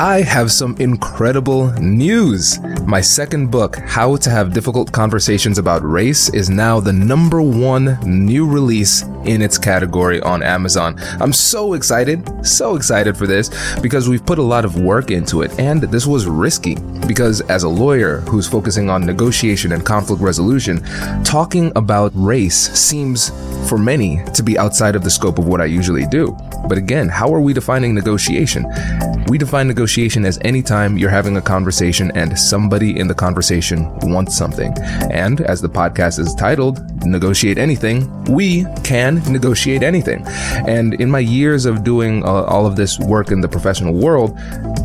[0.00, 2.58] I have some incredible news.
[2.86, 7.98] My second book, How to Have Difficult Conversations About Race, is now the number one
[8.02, 10.96] new release in its category on Amazon.
[11.20, 13.50] I'm so excited, so excited for this
[13.80, 17.64] because we've put a lot of work into it, and this was risky because, as
[17.64, 20.82] a lawyer who's focusing on negotiation and conflict resolution,
[21.24, 23.28] talking about race seems
[23.68, 26.34] for many to be outside of the scope of what I usually do.
[26.70, 28.64] But again, how are we defining negotiation?
[29.28, 33.90] We define negotiation as any time you're having a conversation and somebody in the conversation
[34.02, 34.72] wants something.
[35.10, 40.22] And as the podcast is titled, Negotiate Anything, we can negotiate anything.
[40.68, 44.38] And in my years of doing uh, all of this work in the professional world,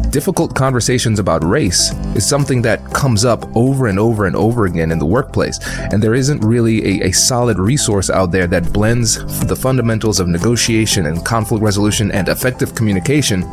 [0.09, 4.91] difficult conversations about race is something that comes up over and over and over again
[4.91, 5.59] in the workplace.
[5.91, 10.29] And there isn't really a, a solid resource out there that blends the fundamentals of
[10.29, 13.43] negotiation and conflict resolution and effective communication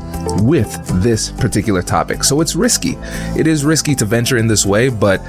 [0.46, 0.70] with
[1.02, 2.22] this particular topic.
[2.22, 2.96] So it's risky.
[3.36, 5.20] It is risky to venture in this way, but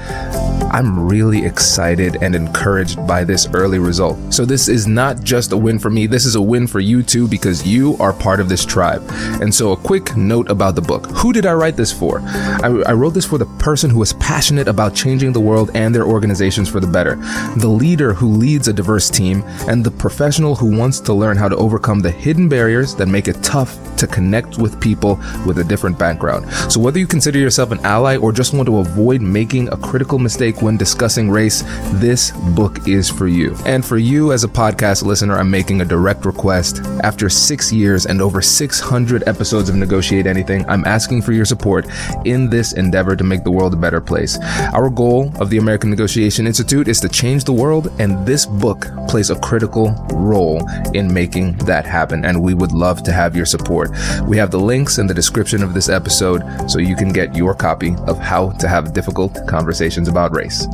[0.72, 4.18] I'm really excited and encouraged by this early result.
[4.32, 7.02] So this is not just a win for me, this is a win for you
[7.02, 9.04] too because you are part of this tribe.
[9.42, 11.08] And so a quick note about the book.
[11.08, 12.22] Who did I write this for?
[12.22, 15.96] I, I wrote this for the person who is passionate about changing the world and
[15.96, 17.16] their organizations for the better,
[17.58, 21.50] the leader who leads a diverse team, and the professional who wants to learn how
[21.50, 25.64] to overcome the hidden barriers that make it tough to connect with people with a
[25.64, 26.52] different background.
[26.72, 30.20] So, whether you consider yourself an ally or just want to avoid making a critical
[30.20, 31.64] mistake when discussing race,
[31.94, 33.56] this book is for you.
[33.66, 36.82] And for you as a podcast listener, I'm making a direct request.
[37.04, 41.88] After six years and over 600 episodes of Negotiate Anything, I'm asking for your support
[42.26, 44.38] in this endeavor to make the world a better place.
[44.74, 48.88] Our goal of the American Negotiation Institute is to change the world, and this book
[49.08, 52.26] plays a critical role in making that happen.
[52.26, 53.92] And we would love to have your support.
[54.28, 57.54] We have the links in the description of this episode so you can get your
[57.54, 60.68] copy of How to Have Difficult Conversations About Race.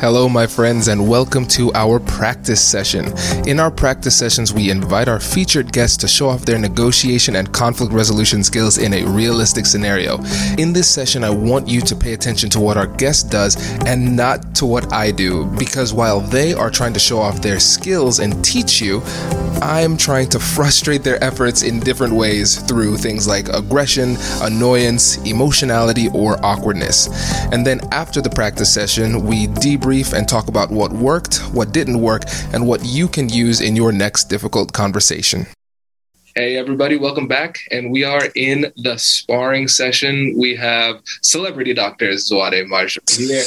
[0.00, 3.12] Hello, my friends, and welcome to our practice session.
[3.46, 7.52] In our practice sessions, we invite our featured guests to show off their negotiation and
[7.52, 10.16] conflict resolution skills in a realistic scenario.
[10.56, 14.16] In this session, I want you to pay attention to what our guest does and
[14.16, 18.20] not to what I do, because while they are trying to show off their skills
[18.20, 19.02] and teach you,
[19.60, 26.08] I'm trying to frustrate their efforts in different ways through things like aggression, annoyance, emotionality,
[26.14, 27.10] or awkwardness.
[27.52, 31.72] And then after the practice session, we debrief debrief and talk about what worked, what
[31.72, 35.46] didn't work, and what you can use in your next difficult conversation.
[36.36, 37.58] Hey, everybody, welcome back.
[37.72, 40.36] And we are in the sparring session.
[40.38, 43.42] We have celebrity doctor Zwade Marshall here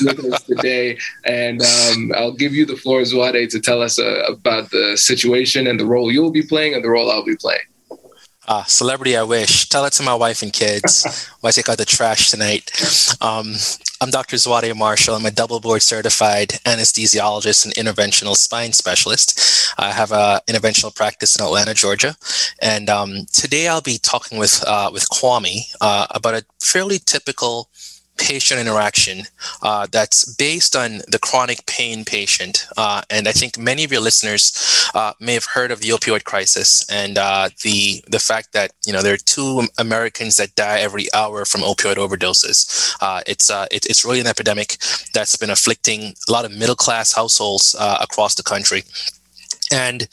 [0.00, 0.98] with us today.
[1.24, 5.68] And um, I'll give you the floor, Zwade, to tell us uh, about the situation
[5.68, 7.60] and the role you'll be playing and the role I'll be playing.
[8.46, 9.68] Uh, celebrity, I wish.
[9.68, 12.70] Tell it to my wife and kids Why take out the trash tonight.
[13.22, 13.54] Um,
[14.00, 14.36] I'm Dr.
[14.36, 15.14] Zwade Marshall.
[15.14, 19.72] I'm a double board certified anesthesiologist and interventional spine specialist.
[19.78, 22.16] I have an interventional practice in Atlanta, Georgia.
[22.60, 27.70] And um, today I'll be talking with, uh, with Kwame uh, about a fairly typical
[28.24, 29.24] patient interaction
[29.62, 32.66] uh, that's based on the chronic pain patient.
[32.76, 34.44] Uh, and I think many of your listeners
[34.94, 38.92] uh, may have heard of the opioid crisis and uh, the the fact that you
[38.92, 42.96] know there are two Americans that die every hour from opioid overdoses.
[43.02, 44.78] Uh, it's uh, it, it's really an epidemic
[45.12, 48.82] that's been afflicting a lot of middle class households across the country.
[49.74, 50.06] And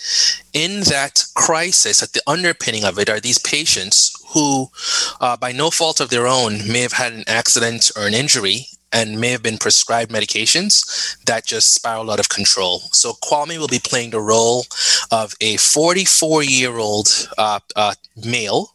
[0.54, 4.72] in that crisis, at the underpinning of it, are these patients who,
[5.20, 8.66] uh, by no fault of their own, may have had an accident or an injury
[8.92, 12.80] and may have been prescribed medications that just spiral out of control.
[12.92, 14.66] So Kwame will be playing the role
[15.12, 17.08] of a 44 year old
[17.38, 17.94] uh, uh,
[18.26, 18.74] male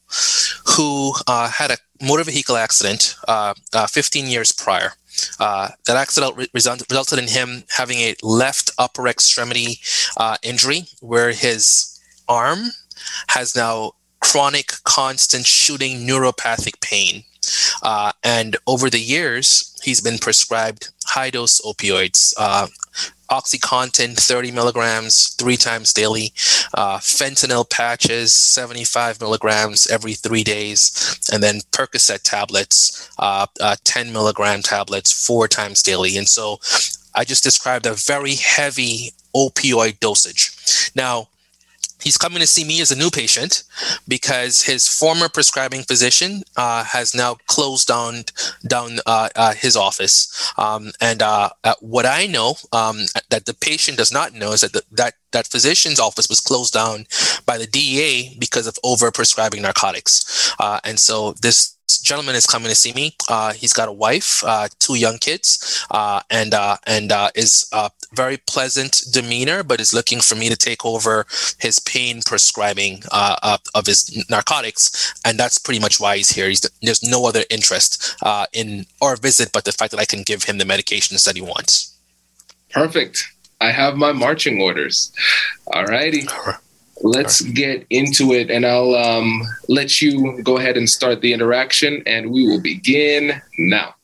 [0.76, 4.92] who uh, had a motor vehicle accident uh, uh, 15 years prior.
[5.38, 9.78] Uh, that accident re- resulted in him having a left upper extremity
[10.16, 12.70] uh, injury where his arm
[13.28, 17.22] has now chronic, constant shooting neuropathic pain.
[17.82, 22.66] Uh, and over the years, he's been prescribed high dose opioids, uh,
[23.30, 26.32] OxyContin 30 milligrams three times daily,
[26.74, 34.12] uh, fentanyl patches 75 milligrams every three days, and then Percocet tablets, uh, uh, 10
[34.12, 36.16] milligram tablets four times daily.
[36.16, 36.60] And so
[37.14, 40.92] I just described a very heavy opioid dosage.
[40.94, 41.28] Now,
[42.02, 43.64] he's coming to see me as a new patient
[44.06, 48.24] because his former prescribing physician uh, has now closed down
[48.66, 50.52] down uh, uh, his office.
[50.58, 54.60] Um, and uh, uh, what I know um, that the patient does not know is
[54.60, 57.06] that the, that that physician's office was closed down
[57.44, 60.54] by the DEA because of over prescribing narcotics.
[60.58, 63.14] Uh, and so this gentleman is coming to see me.
[63.28, 67.68] Uh, he's got a wife, uh, two young kids, uh, and uh, and uh, is
[67.72, 71.26] uh, very pleasant demeanor, but is looking for me to take over
[71.58, 76.48] his pain prescribing of his narcotics, and that's pretty much why he's here.
[76.48, 78.16] He's, there's no other interest
[78.52, 81.42] in our visit, but the fact that I can give him the medications that he
[81.42, 81.92] wants.
[82.70, 83.24] Perfect.
[83.60, 85.12] I have my marching orders.
[85.72, 86.26] All righty
[87.02, 92.02] let's get into it and I'll um, let you go ahead and start the interaction
[92.06, 93.94] and we will begin now.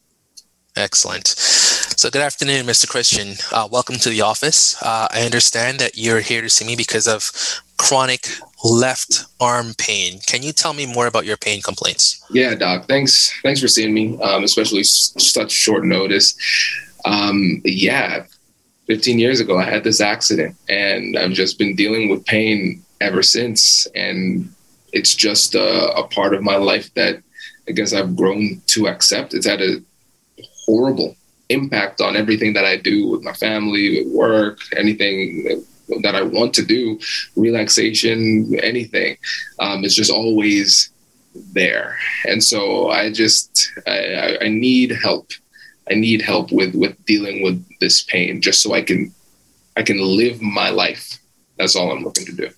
[0.77, 1.27] Excellent.
[1.29, 2.89] So, good afternoon, Mr.
[2.89, 3.35] Christian.
[3.53, 4.83] Uh, welcome to the office.
[4.83, 7.31] Uh, I understand that you're here to see me because of
[7.77, 8.27] chronic
[8.65, 10.21] left arm pain.
[10.27, 12.25] Can you tell me more about your pain complaints?
[12.31, 12.89] Yeah, doc.
[12.89, 13.33] Thanks.
[13.43, 16.35] Thanks for seeing me, um, especially such short notice.
[17.05, 18.25] Um, yeah,
[18.87, 23.23] 15 years ago, I had this accident and I've just been dealing with pain ever
[23.23, 23.87] since.
[23.95, 24.53] And
[24.93, 27.23] it's just a, a part of my life that
[27.69, 29.35] I guess I've grown to accept.
[29.35, 29.83] It's had a
[30.67, 31.17] horrible
[31.49, 35.65] impact on everything that I do with my family, with work, anything
[36.03, 36.99] that I want to do,
[37.37, 39.17] relaxation, anything.
[39.59, 40.91] Um, it's just always
[41.53, 41.97] there.
[42.25, 45.31] And so I just, I, I need help
[45.93, 49.13] I need help with with dealing with this pain just so I can
[49.77, 51.19] I can live my life.
[51.59, 52.49] That's all I'm looking to do.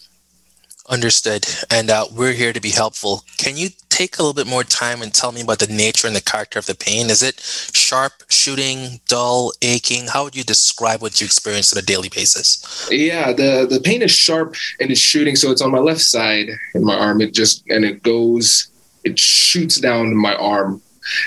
[0.88, 1.46] Understood.
[1.70, 3.24] And uh, we're here to be helpful.
[3.38, 6.14] Can you take a little bit more time and tell me about the nature and
[6.14, 7.10] the character of the pain?
[7.10, 10.08] Is it sharp, shooting, dull, aching?
[10.08, 12.86] How would you describe what you experience on a daily basis?
[12.90, 15.36] Yeah, the, the pain is sharp and it's shooting.
[15.36, 17.20] So it's on my left side in my arm.
[17.20, 18.68] It just, and it goes,
[19.04, 20.82] it shoots down my arm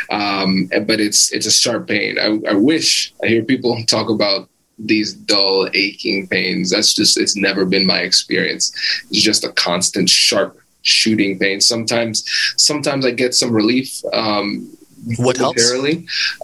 [0.09, 2.17] um, but it's it's a sharp pain.
[2.19, 6.69] I, I wish I hear people talk about these dull, aching pains.
[6.69, 8.71] That's just it's never been my experience.
[9.09, 11.61] It's just a constant sharp shooting pain.
[11.61, 12.23] Sometimes
[12.57, 14.01] sometimes I get some relief.
[14.13, 14.71] Um,
[15.17, 15.61] what helps?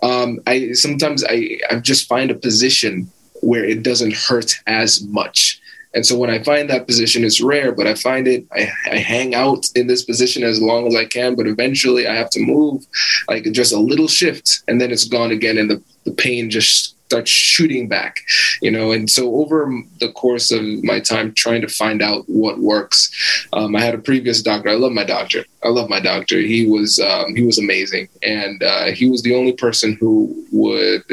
[0.01, 3.09] Um, I sometimes I, I just find a position
[3.41, 5.59] where it doesn't hurt as much.
[5.93, 8.97] And so when I find that position, it's rare, but I find it, I, I,
[8.97, 12.39] hang out in this position as long as I can, but eventually I have to
[12.39, 12.85] move
[13.27, 15.57] like just a little shift and then it's gone again.
[15.57, 18.21] And the, the pain just start shooting back,
[18.61, 18.91] you know.
[18.91, 23.11] And so over the course of my time trying to find out what works,
[23.53, 24.69] um, I had a previous doctor.
[24.69, 25.45] I love my doctor.
[25.63, 26.39] I love my doctor.
[26.39, 31.03] He was um, he was amazing, and uh, he was the only person who would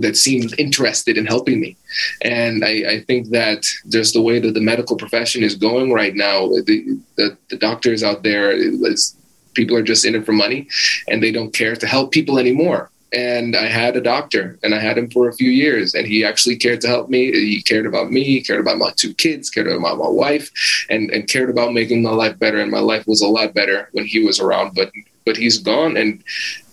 [0.00, 1.76] that seemed interested in helping me.
[2.22, 6.14] And I, I think that just the way that the medical profession is going right
[6.14, 8.54] now, the the, the doctors out there,
[9.54, 10.68] people are just in it for money,
[11.08, 14.78] and they don't care to help people anymore and I had a doctor and I
[14.78, 17.32] had him for a few years and he actually cared to help me.
[17.32, 20.50] He cared about me, he cared about my two kids, cared about my wife
[20.90, 22.60] and, and cared about making my life better.
[22.60, 24.92] And my life was a lot better when he was around, but,
[25.24, 25.96] but he's gone.
[25.96, 26.22] And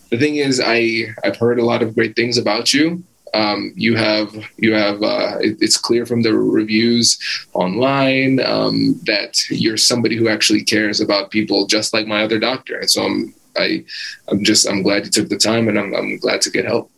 [0.09, 3.03] the thing is, I, I've heard a lot of great things about you.
[3.33, 7.19] Um, you have you have uh, it, it's clear from the reviews
[7.53, 12.80] online um, that you're somebody who actually cares about people just like my other doctor
[12.80, 13.85] and so i'm I,
[14.28, 16.92] I'm just, I'm glad you took the time and I'm, I'm glad to get help.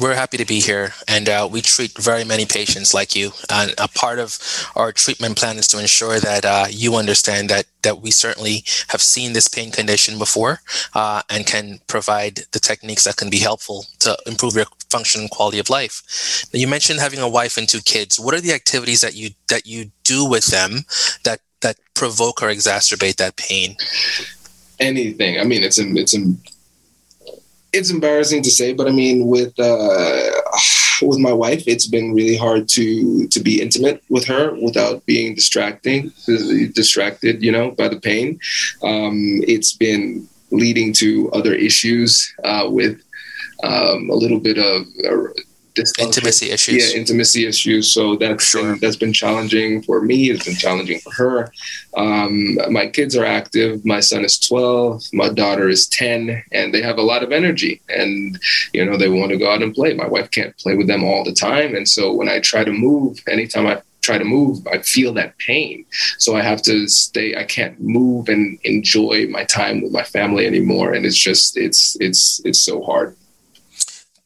[0.00, 3.32] We're happy to be here, and uh, we treat very many patients like you.
[3.50, 4.38] And a part of
[4.76, 9.02] our treatment plan is to ensure that uh, you understand that that we certainly have
[9.02, 10.60] seen this pain condition before,
[10.94, 15.30] uh, and can provide the techniques that can be helpful to improve your function and
[15.30, 16.46] quality of life.
[16.54, 18.20] Now, you mentioned having a wife and two kids.
[18.20, 20.84] What are the activities that you that you do with them
[21.24, 23.74] that that provoke or exacerbate that pain?
[24.80, 25.40] Anything.
[25.40, 26.14] I mean, it's it's
[27.72, 30.30] it's embarrassing to say, but I mean, with uh,
[31.02, 35.34] with my wife, it's been really hard to to be intimate with her without being
[35.34, 36.12] distracting,
[36.74, 38.40] distracted, you know, by the pain.
[38.82, 43.00] Um, it's been leading to other issues uh, with
[43.62, 44.86] um, a little bit of
[45.98, 46.92] intimacy issues.
[46.92, 47.92] Yeah, intimacy issues.
[47.92, 48.72] So that's sure.
[48.72, 50.30] been, that's been challenging for me.
[50.30, 51.52] It's been challenging for her.
[51.96, 53.84] Um, my kids are active.
[53.84, 55.04] My son is 12.
[55.12, 57.80] My daughter is 10, and they have a lot of energy.
[57.88, 58.38] And
[58.72, 59.94] you know they want to go out and play.
[59.94, 62.72] My wife can't play with them all the time, and so when I try to
[62.72, 65.84] move, anytime I try to move, I feel that pain.
[66.18, 67.36] So I have to stay.
[67.36, 71.96] I can't move and enjoy my time with my family anymore, and it's just it's
[72.00, 73.16] it's it's so hard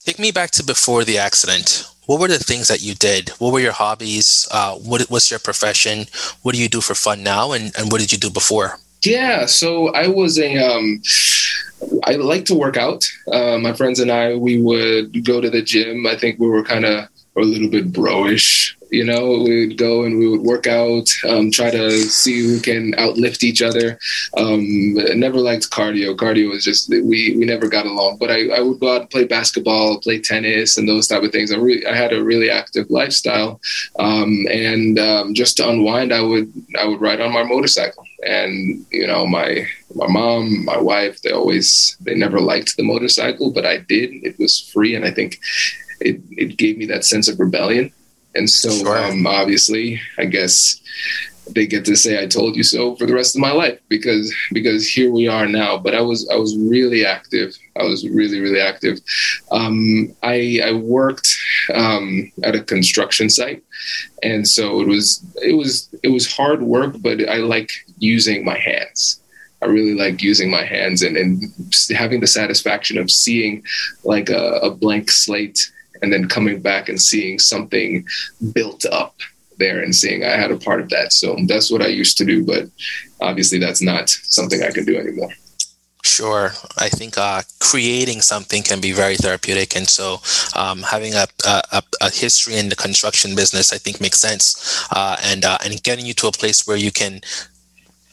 [0.04, 1.88] Take me back to before the accident.
[2.06, 3.28] What were the things that you did?
[3.38, 4.48] What were your hobbies?
[4.50, 6.06] Uh, what was your profession?
[6.42, 7.52] What do you do for fun now?
[7.52, 8.80] And, and what did you do before?
[9.04, 11.02] Yeah, so I was a um,
[12.04, 13.04] I like to work out.
[13.32, 16.04] Uh, my friends and I, we would go to the gym.
[16.06, 20.04] I think we were kind of a little bit broish you know, we would go
[20.04, 23.98] and we would work out, um, try to see who can outlift each other.
[24.36, 26.14] Um, never liked cardio.
[26.14, 28.18] Cardio was just we we never got along.
[28.18, 31.32] But I, I would go out and play basketball, play tennis, and those type of
[31.32, 31.50] things.
[31.50, 33.62] I really I had a really active lifestyle,
[33.98, 38.04] um, and um, just to unwind, I would I would ride on my motorcycle.
[38.26, 43.52] And you know, my my mom, my wife, they always they never liked the motorcycle,
[43.52, 44.10] but I did.
[44.22, 45.40] It was free, and I think
[46.00, 47.90] it, it gave me that sense of rebellion
[48.34, 48.98] and so, sure.
[48.98, 50.80] um, obviously, I guess
[51.50, 54.34] they get to say "I told you so" for the rest of my life because
[54.52, 55.76] because here we are now.
[55.78, 57.56] But I was I was really active.
[57.78, 59.00] I was really really active.
[59.50, 61.28] Um, I, I worked
[61.74, 63.62] um, at a construction site,
[64.22, 68.58] and so it was it was it was hard work, but I like using my
[68.58, 69.20] hands.
[69.62, 71.40] I really like using my hands and, and
[71.96, 73.62] having the satisfaction of seeing
[74.02, 75.70] like a, a blank slate
[76.02, 78.04] and then coming back and seeing something
[78.52, 79.14] built up
[79.58, 81.12] there and seeing I had a part of that.
[81.12, 82.64] So that's what I used to do, but
[83.20, 85.32] obviously that's not something I can do anymore.
[86.04, 86.50] Sure.
[86.78, 89.76] I think uh, creating something can be very therapeutic.
[89.76, 90.20] And so
[90.56, 94.84] um, having a, a, a, history in the construction business, I think makes sense.
[94.90, 97.20] Uh, and, uh, and getting you to a place where you can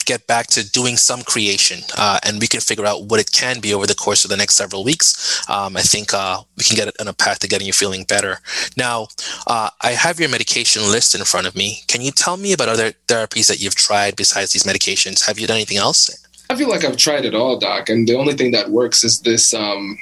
[0.10, 3.60] get back to doing some creation uh, and we can figure out what it can
[3.60, 5.08] be over the course of the next several weeks,
[5.48, 8.39] um, I think uh, we can get on a path to getting you feeling better.
[8.75, 9.08] Now,
[9.46, 11.84] uh, I have your medication list in front of me.
[11.88, 15.28] Can you tell me about other therapies that you've tried besides these medications?
[15.28, 16.10] Have you done anything else?
[16.50, 19.20] I feel like I've tried it all, Doc, and the only thing that works is
[19.20, 20.00] this um,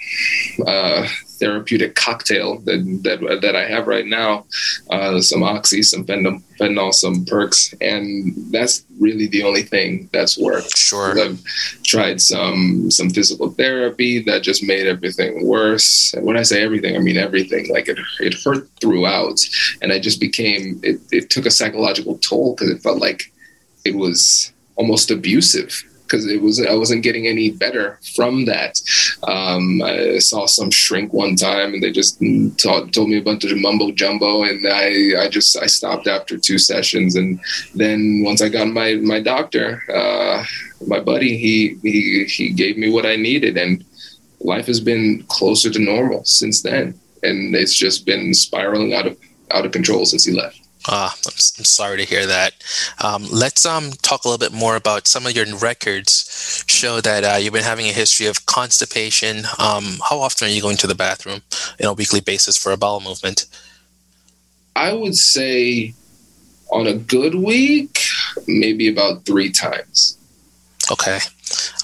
[0.66, 1.06] uh,
[1.40, 4.46] therapeutic cocktail that that, that I have right now.
[4.90, 10.78] Uh, some oxy, some fentanyl, some perks, and that's really the only thing that's worked.
[10.78, 11.20] Sure.
[11.20, 11.44] I've
[11.84, 16.14] tried some some physical therapy that just made everything worse.
[16.14, 17.70] And when I say everything, I mean everything.
[17.70, 19.40] Like it it hurt throughout,
[19.82, 21.00] and I just became it.
[21.12, 23.32] It took a psychological toll because it felt like
[23.86, 28.80] it was almost abusive because it was I wasn't getting any better from that.
[29.24, 32.22] Um, I saw some shrink one time, and they just
[32.58, 36.38] taught, told me a bunch of mumbo jumbo, and I I just I stopped after
[36.38, 37.40] two sessions, and
[37.76, 40.44] then once I got my my doctor, uh,
[40.88, 43.84] my buddy, he he he gave me what I needed, and
[44.40, 49.18] life has been closer to normal since then, and it's just been spiraling out of
[49.52, 50.67] out of control since he left.
[50.88, 52.54] Uh, I'm, I'm, sorry to hear that.
[53.04, 56.64] Um, let's um, talk a little bit more about some of your records.
[56.68, 59.40] Show that uh, you've been having a history of constipation.
[59.60, 61.42] Um, how often are you going to the bathroom
[61.82, 63.46] on a weekly basis for a bowel movement?
[64.76, 65.94] I would say
[66.72, 68.00] on a good week,
[68.48, 70.18] maybe about three times.
[70.92, 71.20] Okay,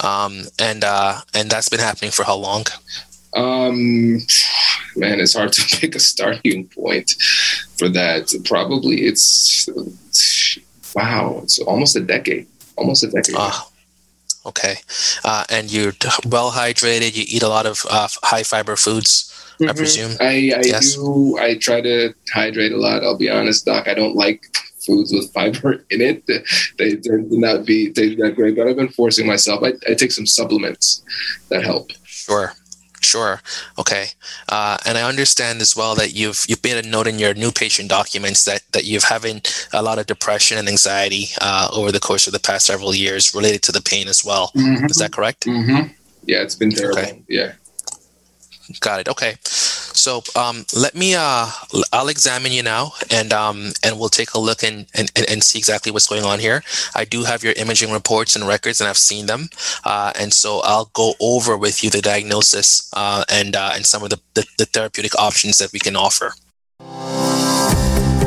[0.01, 2.65] um, and uh, and that's been happening for how long?
[3.35, 4.19] Um,
[4.95, 7.11] man, it's hard to pick a starting point
[7.77, 8.33] for that.
[8.45, 9.67] Probably it's
[10.95, 13.35] wow, it's almost a decade, almost a decade.
[13.37, 13.67] Ah,
[14.45, 14.75] okay.
[15.23, 15.93] Uh, and you're
[16.25, 17.15] well hydrated.
[17.15, 19.29] You eat a lot of uh, high fiber foods.
[19.53, 19.69] Mm-hmm.
[19.69, 20.11] I presume.
[20.19, 20.25] I,
[20.57, 20.95] I yes.
[20.95, 21.37] do.
[21.39, 23.03] I try to hydrate a lot.
[23.03, 23.87] I'll be honest, Doc.
[23.87, 24.43] I don't like
[24.85, 26.25] foods with fiber in it.
[26.77, 29.63] They tend to not be taste that great, but I've been forcing myself.
[29.63, 31.03] I, I take some supplements
[31.49, 31.91] that help.
[32.03, 32.53] Sure.
[33.03, 33.41] Sure.
[33.77, 34.07] Okay.
[34.49, 37.51] Uh, and I understand as well that you've you've made a note in your new
[37.51, 39.41] patient documents that that you've having
[39.73, 43.35] a lot of depression and anxiety uh, over the course of the past several years
[43.35, 44.51] related to the pain as well.
[44.55, 44.85] Mm-hmm.
[44.85, 45.45] Is that correct?
[45.45, 45.91] Mm-hmm.
[46.25, 46.99] Yeah, it's been terrible.
[46.99, 47.23] Okay.
[47.27, 47.53] Yeah.
[48.79, 49.09] Got it.
[49.09, 49.35] Okay.
[49.43, 51.47] So um, let me, uh,
[51.91, 55.59] I'll examine you now, and um, and we'll take a look and, and and see
[55.59, 56.63] exactly what's going on here.
[56.95, 59.49] I do have your imaging reports and records, and I've seen them,
[59.83, 64.01] uh, and so I'll go over with you the diagnosis uh, and uh, and some
[64.03, 66.33] of the, the, the therapeutic options that we can offer.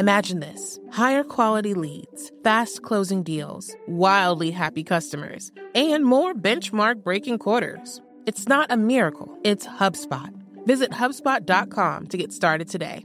[0.00, 7.36] Imagine this higher quality leads, fast closing deals, wildly happy customers, and more benchmark breaking
[7.36, 8.00] quarters.
[8.24, 10.32] It's not a miracle, it's HubSpot.
[10.64, 13.04] Visit HubSpot.com to get started today.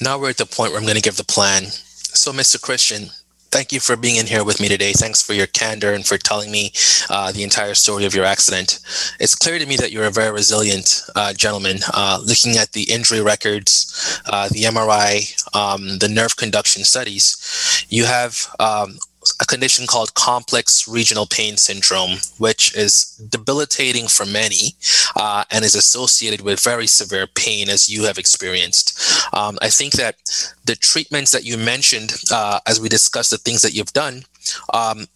[0.00, 1.66] Now we're at the point where I'm going to give the plan.
[1.66, 2.60] So, Mr.
[2.60, 3.10] Christian,
[3.54, 4.92] thank you for being in here with me today.
[4.92, 6.72] Thanks for your candor and for telling me
[7.08, 8.80] uh, the entire story of your accident.
[9.20, 11.78] It's clear to me that you're a very resilient uh, gentleman.
[11.94, 15.14] Uh, looking at the injury records, uh, the MRI,
[15.54, 18.98] um, the nerve conduction studies, you have um,
[19.40, 24.74] a condition called complex regional pain syndrome, which is debilitating for many
[25.16, 29.00] uh, and is associated with very severe pain, as you have experienced.
[29.34, 30.16] Um, I think that
[30.64, 34.24] the treatments that you mentioned, uh, as we discussed the things that you've done,
[34.72, 35.06] um,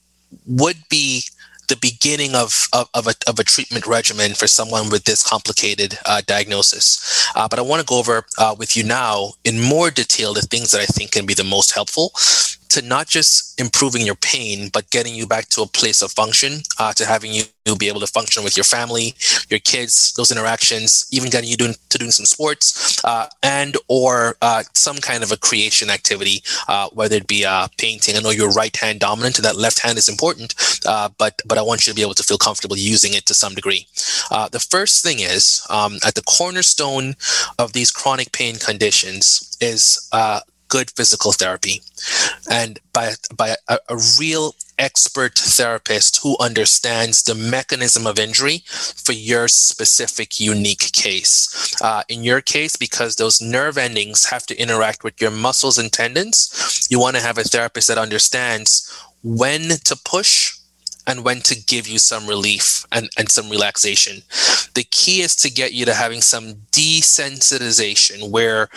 [0.46, 1.24] would be
[1.68, 5.98] the beginning of, of, of, a, of a treatment regimen for someone with this complicated
[6.06, 7.30] uh, diagnosis.
[7.36, 10.40] Uh, but I want to go over uh, with you now in more detail the
[10.40, 12.12] things that I think can be the most helpful
[12.78, 16.62] to not just improving your pain, but getting you back to a place of function,
[16.78, 17.42] uh, to having you
[17.78, 19.14] be able to function with your family,
[19.50, 24.36] your kids, those interactions, even getting you doing, to doing some sports, uh, and or
[24.41, 28.17] uh, some kind of a creation activity, uh, whether it be uh, painting.
[28.17, 30.54] I know you're right hand dominant, and that left hand is important,
[30.86, 33.34] uh, but but I want you to be able to feel comfortable using it to
[33.34, 33.86] some degree.
[34.30, 37.17] the first thing is um, at the cornerstone
[37.58, 40.08] of these chronic pain conditions is
[40.69, 41.81] good physical therapy
[42.50, 49.13] and by by a, a, real expert therapist who understands the mechanism of injury for
[49.13, 55.02] your specific unique case uh, in your case because those nerve endings have to interact
[55.02, 58.91] with your muscles and tendons you want to have a therapist that understands
[59.23, 60.59] when to push
[61.09, 64.23] and when to give you some relief and, and some relaxation.
[64.75, 68.69] The key is to get you to having some desensitization where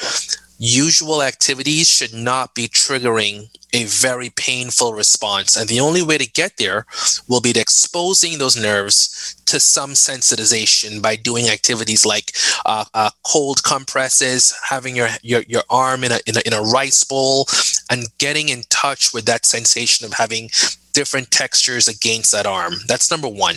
[0.62, 5.56] usual activities should not be triggering a very painful response.
[5.56, 6.86] And the only way to get there
[7.28, 12.34] will be exposing those nerves to some sensitization by doing activities like
[12.67, 16.62] uh, uh, cold compresses, having your, your, your arm in a, in, a, in a
[16.62, 17.47] rice bowl,
[17.89, 20.52] and getting in touch with that sensation of having
[20.93, 22.76] different textures against that arm.
[22.88, 23.56] That's number one.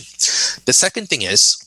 [0.65, 1.64] The second thing is,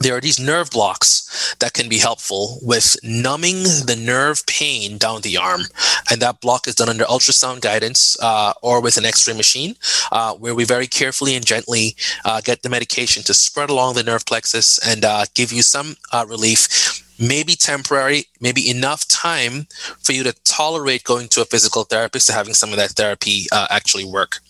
[0.00, 5.20] there are these nerve blocks that can be helpful with numbing the nerve pain down
[5.20, 5.62] the arm.
[6.10, 9.76] And that block is done under ultrasound guidance uh, or with an x ray machine,
[10.12, 14.02] uh, where we very carefully and gently uh, get the medication to spread along the
[14.02, 19.66] nerve plexus and uh, give you some uh, relief maybe temporary, maybe enough time
[20.02, 23.46] for you to tolerate going to a physical therapist to having some of that therapy
[23.52, 24.40] uh, actually work.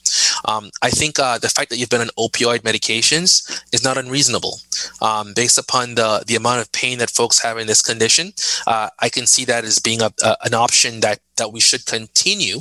[0.45, 4.59] Um, I think uh, the fact that you've been on opioid medications is not unreasonable.
[5.01, 8.33] Um, based upon the, the amount of pain that folks have in this condition,
[8.67, 11.87] uh, I can see that as being a, a, an option that, that we should
[11.87, 12.59] continue,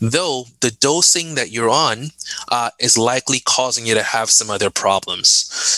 [0.00, 2.10] though the dosing that you're on
[2.50, 5.28] uh, is likely causing you to have some other problems.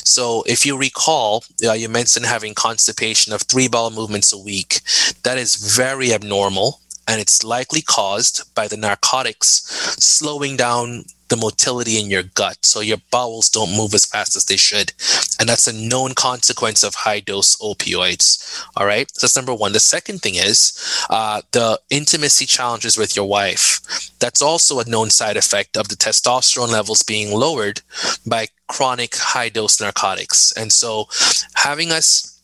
[0.05, 4.81] So, if you recall, uh, you mentioned having constipation of three bowel movements a week.
[5.23, 9.63] That is very abnormal and it's likely caused by the narcotics
[9.99, 12.59] slowing down the motility in your gut.
[12.63, 14.93] So your bowels don't move as fast as they should.
[15.39, 18.67] And that's a known consequence of high dose opioids.
[18.77, 19.11] All right?
[19.15, 19.73] So that's number one.
[19.73, 20.73] The second thing is
[21.11, 23.81] uh, the intimacy challenges with your wife.
[24.21, 27.83] That's also a known side effect of the testosterone levels being lowered
[28.27, 30.53] by chronic high dose narcotics.
[30.53, 31.09] And so
[31.55, 32.38] having us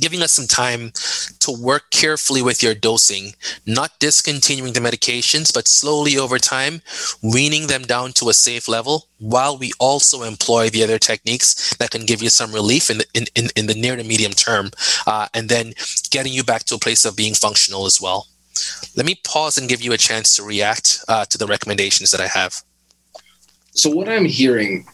[0.00, 0.92] giving us some time
[1.40, 3.34] to work carefully with your dosing,
[3.66, 6.82] not discontinuing the medications, but slowly over time,
[7.22, 11.90] weaning them down to a safe level while we also employ the other techniques that
[11.90, 14.70] can give you some relief in the, in, in, in the near to medium term,
[15.06, 15.72] uh, and then
[16.10, 18.26] getting you back to a place of being functional as well.
[18.94, 22.20] Let me pause and give you a chance to react uh, to the recommendations that
[22.20, 22.62] I have.
[23.72, 24.86] So, what I'm hearing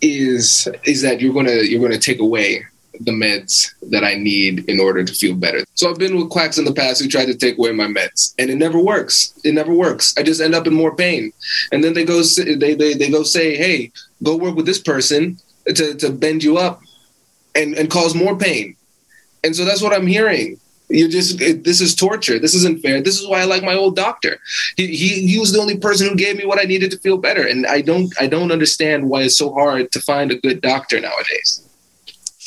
[0.00, 2.64] is is that you're gonna you're gonna take away
[3.00, 5.64] the meds that I need in order to feel better.
[5.74, 8.34] So I've been with quacks in the past who tried to take away my meds,
[8.38, 9.34] and it never works.
[9.44, 10.14] It never works.
[10.16, 11.32] I just end up in more pain.
[11.72, 15.38] And then they go they they, they go say, "Hey, go work with this person
[15.66, 16.80] to to bend you up
[17.54, 18.76] and and cause more pain."
[19.44, 20.58] And so that's what I'm hearing.
[20.90, 22.38] You're just it, this is torture.
[22.38, 23.02] This isn't fair.
[23.02, 24.38] This is why I like my old doctor.
[24.76, 27.18] He, he he was the only person who gave me what I needed to feel
[27.18, 30.62] better, and I don't I don't understand why it's so hard to find a good
[30.62, 31.67] doctor nowadays.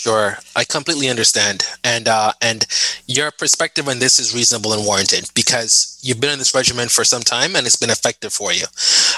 [0.01, 2.65] Sure, I completely understand, and uh, and
[3.05, 7.03] your perspective on this is reasonable and warranted because you've been in this regimen for
[7.03, 8.65] some time and it's been effective for you.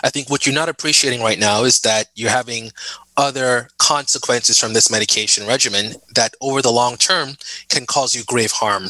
[0.03, 2.71] I think what you're not appreciating right now is that you're having
[3.15, 7.37] other consequences from this medication regimen that over the long term
[7.69, 8.87] can cause you grave harm.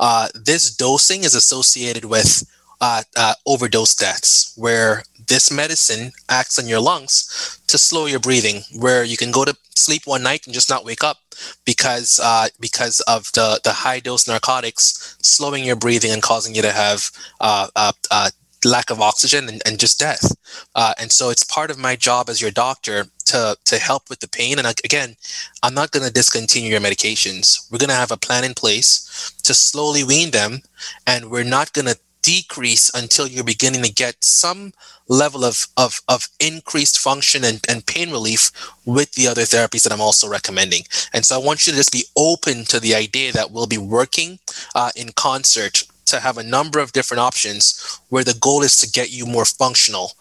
[0.00, 2.42] Uh, this dosing is associated with
[2.80, 8.62] uh, uh, overdose deaths, where this medicine acts on your lungs to slow your breathing,
[8.78, 11.18] where you can go to sleep one night and just not wake up
[11.64, 16.62] because uh, because of the the high dose narcotics slowing your breathing and causing you
[16.62, 17.10] to have
[17.40, 18.30] uh, uh, uh,
[18.64, 20.36] lack of oxygen and, and just death.
[20.74, 24.20] Uh, and so it's part of my job as your doctor to to help with
[24.20, 24.58] the pain.
[24.58, 25.16] And again,
[25.62, 27.70] I'm not going to discontinue your medications.
[27.70, 30.62] We're going to have a plan in place to slowly wean them,
[31.06, 34.72] and we're not going to decrease until you're beginning to get some
[35.08, 38.50] level of, of, of increased function and, and pain relief
[38.84, 40.82] with the other therapies that I'm also recommending.
[41.14, 43.78] And so I want you to just be open to the idea that we'll be
[43.78, 44.40] working
[44.74, 48.90] uh, in concert to have a number of different options where the goal is to
[48.90, 50.12] get you more functional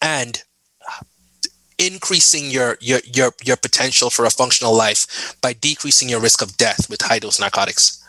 [0.00, 0.42] and
[1.78, 6.56] increasing your, your your your potential for a functional life by decreasing your risk of
[6.56, 8.01] death with high dose narcotics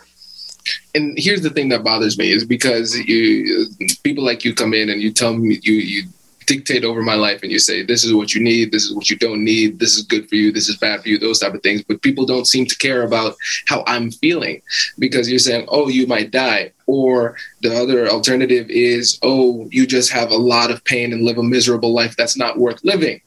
[0.95, 3.67] and here's the thing that bothers me is because you
[4.03, 6.03] people like you come in and you tell me you you
[6.45, 8.71] dictate over my life and you say this is what you need.
[8.71, 9.79] This is what you don't need.
[9.79, 10.51] This is good for you.
[10.51, 11.17] This is bad for you.
[11.17, 11.83] Those type of things.
[11.83, 13.35] But people don't seem to care about
[13.67, 14.61] how i'm feeling
[14.99, 16.71] because you're saying oh you might die.
[16.85, 21.37] Or the other alternative is oh you just have a lot of pain and live
[21.37, 23.21] a miserable life that's not worth living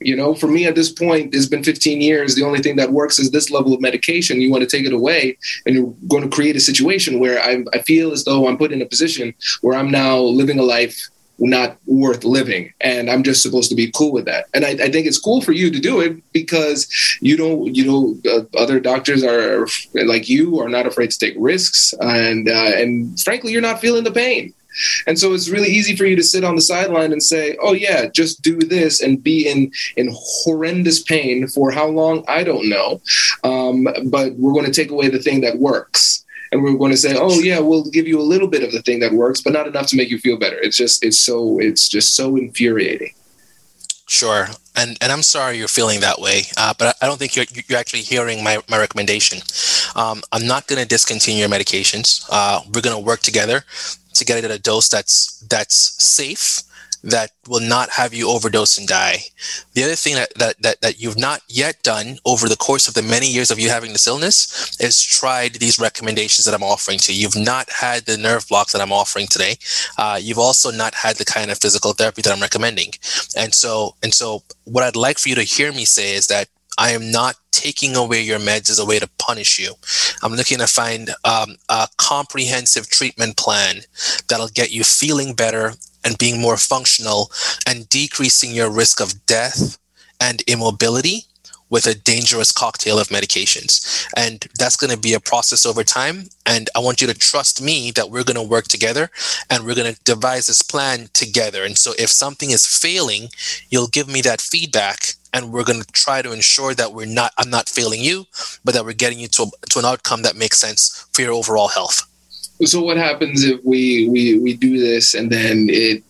[0.00, 2.34] you know, for me at this point, it's been 15 years.
[2.34, 4.40] The only thing that works is this level of medication.
[4.40, 7.64] You want to take it away, and you're going to create a situation where I,
[7.72, 11.08] I feel as though I'm put in a position where I'm now living a life
[11.38, 14.90] not worth living and i'm just supposed to be cool with that and i, I
[14.90, 16.88] think it's cool for you to do it because
[17.20, 21.34] you don't you know uh, other doctors are like you are not afraid to take
[21.38, 24.52] risks and uh, and frankly you're not feeling the pain
[25.06, 27.72] and so it's really easy for you to sit on the sideline and say, "Oh
[27.72, 32.68] yeah, just do this," and be in in horrendous pain for how long I don't
[32.68, 33.00] know.
[33.44, 36.96] Um, but we're going to take away the thing that works and we're going to
[36.96, 39.52] say, "Oh yeah, we'll give you a little bit of the thing that works, but
[39.52, 43.14] not enough to make you feel better." It's just it's so it's just so infuriating.
[44.06, 47.44] Sure, and and I'm sorry you're feeling that way, uh, but I don't think you're
[47.68, 49.40] you're actually hearing my my recommendation.
[49.94, 52.26] Um, I'm not going to discontinue your medications.
[52.30, 53.64] Uh, we're going to work together
[54.18, 56.62] to get it at a dose that's that's safe
[57.02, 59.18] that will not have you overdose and die.
[59.74, 62.94] The other thing that, that, that, that you've not yet done over the course of
[62.94, 66.98] the many years of you having this illness is tried these recommendations that I'm offering
[67.00, 67.22] to you.
[67.22, 69.56] You've not had the nerve blocks that I'm offering today.
[69.96, 72.92] Uh, you've also not had the kind of physical therapy that I'm recommending.
[73.36, 76.48] And so, and so what I'd like for you to hear me say is that
[76.78, 79.74] I am not taking away your meds as a way to punish you.
[80.22, 83.80] I'm looking to find um, a comprehensive treatment plan
[84.28, 85.72] that'll get you feeling better
[86.04, 87.32] and being more functional
[87.66, 89.76] and decreasing your risk of death
[90.20, 91.24] and immobility
[91.70, 94.06] with a dangerous cocktail of medications.
[94.16, 96.24] And that's going to be a process over time.
[96.46, 99.10] And I want you to trust me that we're going to work together
[99.50, 101.64] and we're going to devise this plan together.
[101.64, 103.28] And so if something is failing,
[103.68, 107.32] you'll give me that feedback and we're going to try to ensure that we're not
[107.38, 108.26] i'm not failing you
[108.64, 111.68] but that we're getting you to, to an outcome that makes sense for your overall
[111.68, 112.02] health.
[112.64, 116.02] So what happens if we we we do this and then it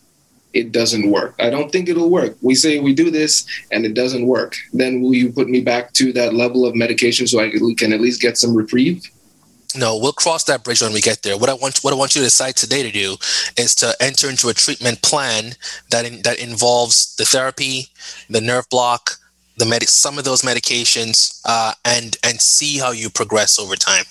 [0.54, 1.34] it doesn't work?
[1.38, 2.36] I don't think it'll work.
[2.40, 4.56] We say we do this and it doesn't work.
[4.72, 8.00] Then will you put me back to that level of medication so i can at
[8.00, 9.02] least get some reprieve
[9.76, 11.36] no, we'll cross that bridge when we get there.
[11.36, 13.16] What I want, what I want you to decide today to do
[13.56, 15.52] is to enter into a treatment plan
[15.90, 17.88] that in, that involves the therapy,
[18.30, 19.12] the nerve block,
[19.58, 24.04] the med- some of those medications, uh, and and see how you progress over time.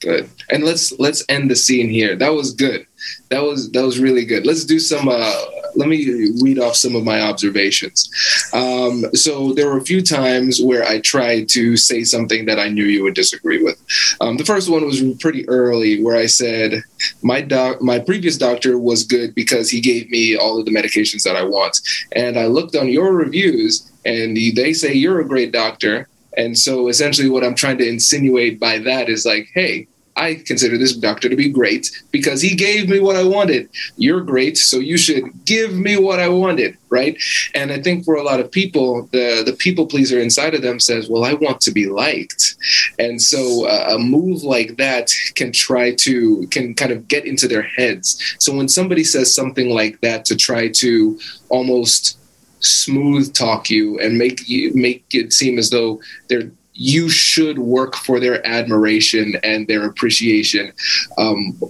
[0.00, 0.30] Good.
[0.50, 2.14] And let's let's end the scene here.
[2.14, 2.86] That was good.
[3.30, 4.46] That was that was really good.
[4.46, 5.08] Let's do some.
[5.08, 5.42] Uh,
[5.74, 8.08] let me read off some of my observations.
[8.52, 12.68] Um, so there were a few times where I tried to say something that I
[12.68, 13.80] knew you would disagree with.
[14.20, 16.82] Um, the first one was pretty early, where I said
[17.22, 21.24] my doc, my previous doctor was good because he gave me all of the medications
[21.24, 21.78] that I want.
[22.12, 26.08] And I looked on your reviews and they say you're a great doctor.
[26.36, 29.88] And so essentially, what I'm trying to insinuate by that is like, hey,
[30.18, 33.70] I consider this doctor to be great because he gave me what I wanted.
[33.96, 37.16] You're great, so you should give me what I wanted, right?
[37.54, 40.80] And I think for a lot of people, the the people pleaser inside of them
[40.80, 42.56] says, "Well, I want to be liked,"
[42.98, 47.46] and so uh, a move like that can try to can kind of get into
[47.46, 48.36] their heads.
[48.40, 52.17] So when somebody says something like that to try to almost
[52.60, 57.96] smooth talk you and make you make it seem as though they're you should work
[57.96, 60.72] for their admiration and their appreciation.
[61.18, 61.60] Um,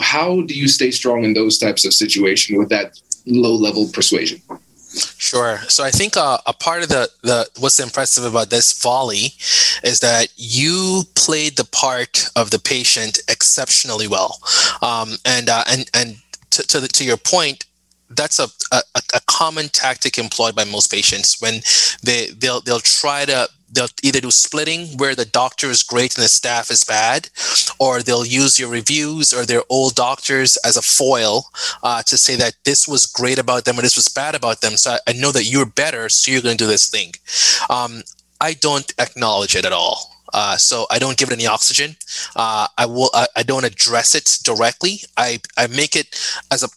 [0.00, 4.40] how do you stay strong in those types of situations with that low level persuasion?
[5.18, 5.58] Sure.
[5.68, 9.34] So I think uh, a part of the, the what's impressive about this volley
[9.82, 14.38] is that you played the part of the patient exceptionally well,
[14.80, 16.16] um, and uh, and and
[16.50, 17.66] to to, to your point,
[18.08, 18.82] that's a, a,
[19.14, 21.60] a common tactic employed by most patients when
[22.02, 26.24] they they'll they'll try to they'll either do splitting where the doctor is great and
[26.24, 27.28] the staff is bad,
[27.78, 31.46] or they'll use your reviews or their old doctors as a foil
[31.82, 34.76] uh, to say that this was great about them or this was bad about them.
[34.76, 37.12] So I, I know that you're better, so you're going to do this thing.
[37.70, 38.02] Um,
[38.40, 40.16] I don't acknowledge it at all.
[40.32, 41.96] Uh, so I don't give it any oxygen.
[42.34, 43.10] Uh, I will.
[43.14, 45.00] I, I, don't address it directly.
[45.16, 46.68] I, I make it as a.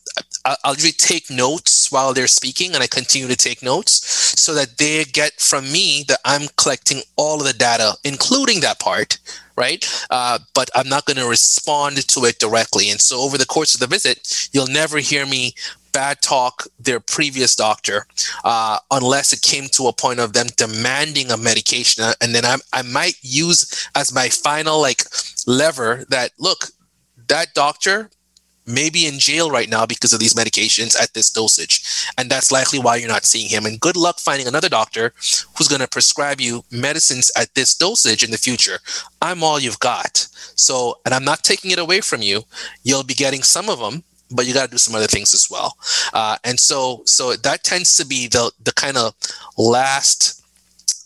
[0.64, 4.78] I'll usually take notes while they're speaking, and I continue to take notes so that
[4.78, 9.20] they get from me that I'm collecting all of the data, including that part,
[9.56, 9.86] right?
[10.10, 12.90] Uh, but I'm not going to respond to it directly.
[12.90, 15.54] And so over the course of the visit, you'll never hear me
[15.92, 18.06] bad talk their previous doctor
[18.44, 22.58] uh, unless it came to a point of them demanding a medication and then I,
[22.72, 25.04] I might use as my final like
[25.48, 26.68] lever that look
[27.28, 28.10] that doctor
[28.70, 31.82] may be in jail right now because of these medications at this dosage.
[32.18, 33.66] And that's likely why you're not seeing him.
[33.66, 35.14] And good luck finding another doctor
[35.58, 38.80] who's going to prescribe you medicines at this dosage in the future.
[39.22, 40.28] I'm all you've got.
[40.56, 42.44] So and i'm not taking it away from you.
[42.84, 45.48] You'll be getting some of them but you got to do some other things as
[45.50, 45.76] well.
[46.14, 49.16] Uh, and so, so that tends to be the the kind of
[49.58, 50.39] last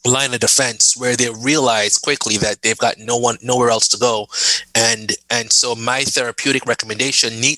[0.05, 3.97] line of defense where they realize quickly that they've got no one nowhere else to
[3.97, 4.27] go
[4.75, 7.57] and and so my therapeutic recommendation need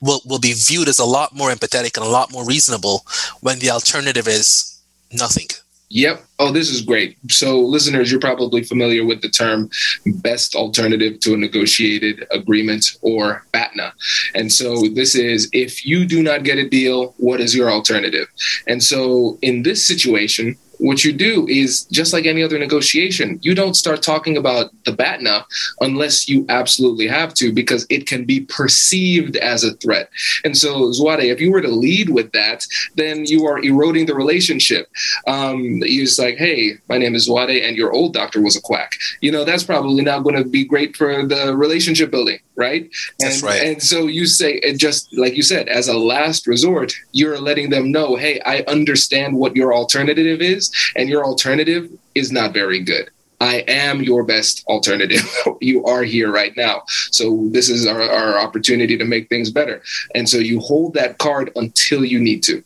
[0.00, 3.04] will will be viewed as a lot more empathetic and a lot more reasonable
[3.40, 4.78] when the alternative is
[5.12, 5.48] nothing
[5.88, 6.24] Yep.
[6.40, 7.16] Oh, this is great.
[7.30, 9.70] So, listeners, you're probably familiar with the term
[10.04, 13.92] best alternative to a negotiated agreement or BATNA.
[14.34, 18.26] And so, this is if you do not get a deal, what is your alternative?
[18.66, 23.54] And so, in this situation, what you do is just like any other negotiation, you
[23.54, 25.44] don't start talking about the BATNA
[25.80, 30.10] unless you absolutely have to, because it can be perceived as a threat.
[30.44, 34.14] And so, Zwade, if you were to lead with that, then you are eroding the
[34.14, 34.88] relationship.
[35.26, 38.60] Um, you're just like, hey, my name is Zwade, and your old doctor was a
[38.60, 38.92] quack.
[39.20, 42.90] You know, that's probably not going to be great for the relationship building, right?
[43.18, 43.62] That's and, right.
[43.62, 47.70] And so you say, and just like you said, as a last resort, you're letting
[47.70, 52.80] them know, hey, I understand what your alternative is and your alternative is not very
[52.80, 53.10] good.
[53.38, 55.22] I am your best alternative.
[55.60, 56.82] you are here right now.
[57.10, 59.82] So this is our, our opportunity to make things better.
[60.14, 62.64] And so you hold that card until you need to.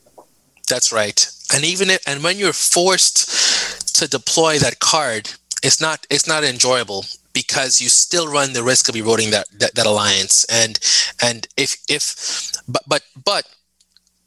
[0.68, 1.28] That's right.
[1.52, 6.42] And even if, and when you're forced to deploy that card, it's not it's not
[6.42, 10.44] enjoyable because you still run the risk of eroding that, that, that alliance.
[10.44, 10.78] And
[11.22, 13.46] and if if but but but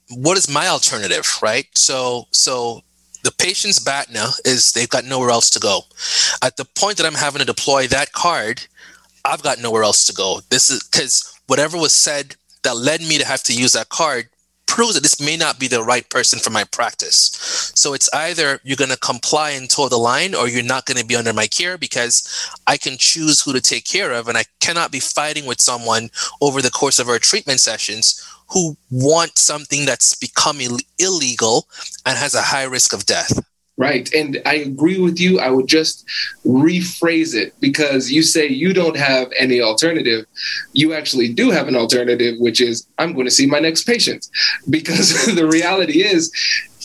[0.09, 1.67] what is my alternative, right?
[1.75, 2.81] So so
[3.23, 5.81] the patient's BATNA is they've got nowhere else to go.
[6.41, 8.65] At the point that I'm having to deploy that card,
[9.23, 10.41] I've got nowhere else to go.
[10.49, 14.27] This is because whatever was said that led me to have to use that card
[14.73, 17.71] proves that this may not be the right person for my practice.
[17.75, 20.97] So it's either you're going to comply and toe the line or you're not going
[20.97, 22.27] to be under my care because
[22.65, 24.27] I can choose who to take care of.
[24.27, 26.09] And I cannot be fighting with someone
[26.41, 31.67] over the course of our treatment sessions who want something that's become Ill- illegal
[32.07, 33.52] and has a high risk of death.
[33.75, 34.13] Right.
[34.13, 35.39] And I agree with you.
[35.39, 36.05] I would just
[36.45, 40.27] rephrase it because you say you don't have any alternative.
[40.73, 44.27] You actually do have an alternative, which is I'm going to see my next patient.
[44.69, 46.31] Because the reality is,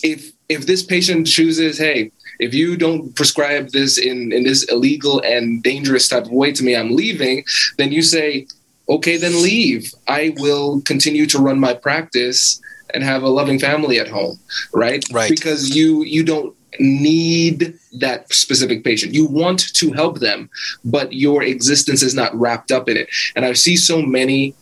[0.03, 5.20] if if this patient chooses, hey, if you don't prescribe this in, in this illegal
[5.20, 7.44] and dangerous type of way to me, I'm leaving,
[7.77, 8.46] then you say,
[8.88, 9.92] okay, then leave.
[10.07, 12.61] I will continue to run my practice
[12.94, 14.38] and have a loving family at home,
[14.72, 15.05] right?
[15.12, 15.29] Right.
[15.29, 19.14] Because you you don't need that specific patient.
[19.14, 20.51] You want to help them,
[20.85, 23.09] but your existence is not wrapped up in it.
[23.37, 24.55] And I see so many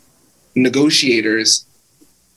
[0.55, 1.67] negotiators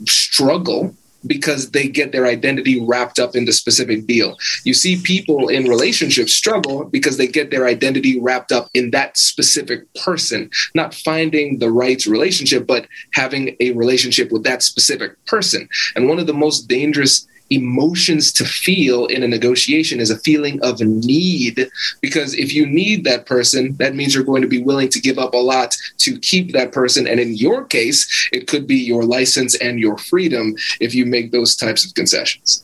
[0.06, 4.38] struggle because they get their identity wrapped up in the specific deal.
[4.63, 9.18] You see people in relationships struggle because they get their identity wrapped up in that
[9.18, 15.68] specific person, not finding the right relationship, but having a relationship with that specific person.
[15.96, 20.62] And one of the most dangerous emotions to feel in a negotiation is a feeling
[20.62, 21.70] of need
[22.02, 25.18] because if you need that person that means you're going to be willing to give
[25.18, 29.04] up a lot to keep that person and in your case it could be your
[29.04, 32.64] license and your freedom if you make those types of concessions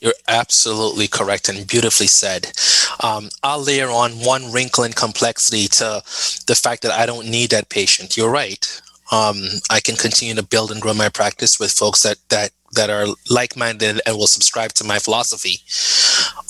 [0.00, 2.52] you're absolutely correct and beautifully said.
[3.00, 6.02] Um, I'll layer on one wrinkle in complexity to
[6.46, 8.16] the fact that I don't need that patient.
[8.16, 8.80] You're right.
[9.10, 12.90] Um, I can continue to build and grow my practice with folks that that that
[12.90, 15.62] are like-minded and will subscribe to my philosophy.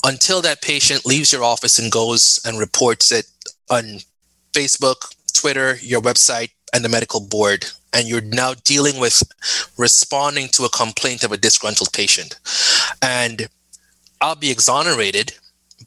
[0.03, 3.25] Until that patient leaves your office and goes and reports it
[3.69, 3.99] on
[4.53, 9.23] facebook twitter your website and the medical board and you're now dealing with
[9.77, 12.39] responding to a complaint of a disgruntled patient.
[13.01, 13.47] And
[14.21, 15.33] i'll be exonerated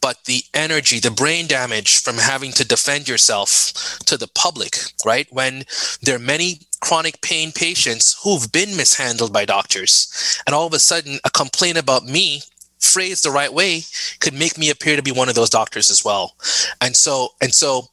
[0.01, 5.27] but the energy, the brain damage from having to defend yourself to the public, right?
[5.31, 5.65] When
[6.03, 10.79] there are many chronic pain patients who've been mishandled by doctors, and all of a
[10.79, 12.43] sudden a complaint about me
[12.81, 13.83] phrased the right way
[14.21, 16.35] could make me appear to be one of those doctors as well.
[16.81, 17.89] And so, and so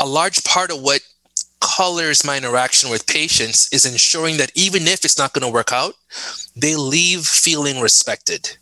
[0.00, 1.00] a large part of what
[1.60, 5.72] colors my interaction with patients is ensuring that even if it's not going to work
[5.72, 5.94] out,
[6.54, 8.56] they leave feeling respected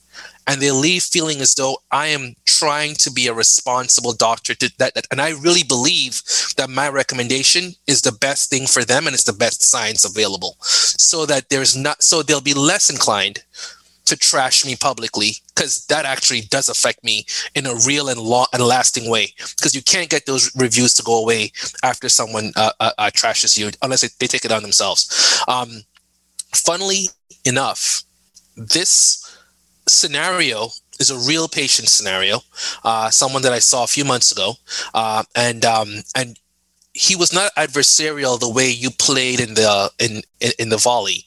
[0.47, 4.73] and they leave feeling as though I am trying to be a responsible doctor to
[4.79, 6.23] that, that, and I really believe
[6.57, 10.57] that my recommendation is the best thing for them and it's the best science available.
[10.61, 13.43] So that there's not so they'll be less inclined
[14.07, 18.47] to trash me publicly because that actually does affect me in a real and long
[18.53, 19.33] and lasting way.
[19.57, 21.53] Because you can't get those reviews to go away
[21.83, 25.43] after someone uh, uh, uh, trashes you unless they, they take it on themselves.
[25.49, 25.85] Um,
[26.53, 27.09] funnily
[27.45, 28.03] enough
[28.57, 29.24] this
[29.87, 30.69] scenario
[31.01, 32.41] is a real patient scenario.
[32.85, 34.55] Uh, someone that I saw a few months ago,
[34.95, 36.39] uh, and um, and
[36.93, 41.25] he was not adversarial the way you played in the in in, in the volley.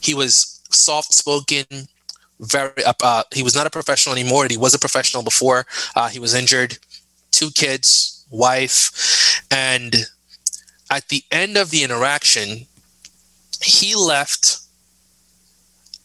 [0.00, 1.64] He was soft spoken.
[2.38, 4.46] Very, uh, he was not a professional anymore.
[4.50, 5.66] He was a professional before.
[5.94, 6.76] Uh, he was injured.
[7.30, 9.94] Two kids, wife, and
[10.90, 12.66] at the end of the interaction,
[13.62, 14.58] he left